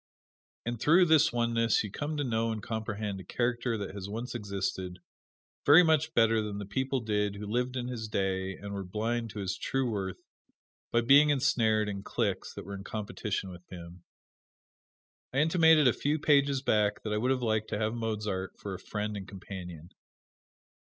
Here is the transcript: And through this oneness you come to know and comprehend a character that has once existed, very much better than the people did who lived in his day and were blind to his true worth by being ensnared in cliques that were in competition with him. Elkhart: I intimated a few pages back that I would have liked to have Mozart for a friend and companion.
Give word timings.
And 0.65 0.79
through 0.81 1.05
this 1.05 1.31
oneness 1.31 1.83
you 1.83 1.91
come 1.91 2.17
to 2.17 2.23
know 2.23 2.51
and 2.51 2.63
comprehend 2.63 3.19
a 3.19 3.23
character 3.23 3.77
that 3.77 3.93
has 3.93 4.09
once 4.09 4.33
existed, 4.33 4.97
very 5.63 5.83
much 5.83 6.15
better 6.15 6.41
than 6.41 6.57
the 6.57 6.65
people 6.65 7.01
did 7.01 7.35
who 7.35 7.45
lived 7.45 7.75
in 7.75 7.87
his 7.87 8.07
day 8.07 8.55
and 8.57 8.73
were 8.73 8.83
blind 8.83 9.29
to 9.29 9.39
his 9.41 9.55
true 9.55 9.87
worth 9.91 10.17
by 10.91 11.01
being 11.01 11.29
ensnared 11.29 11.87
in 11.87 12.01
cliques 12.01 12.51
that 12.55 12.65
were 12.65 12.73
in 12.73 12.83
competition 12.83 13.51
with 13.51 13.61
him. 13.69 14.01
Elkhart: 15.31 15.33
I 15.33 15.37
intimated 15.43 15.87
a 15.87 15.93
few 15.93 16.17
pages 16.17 16.63
back 16.63 17.03
that 17.03 17.13
I 17.13 17.17
would 17.17 17.29
have 17.29 17.43
liked 17.43 17.67
to 17.69 17.77
have 17.77 17.93
Mozart 17.93 18.57
for 18.57 18.73
a 18.73 18.79
friend 18.79 19.15
and 19.15 19.27
companion. 19.27 19.89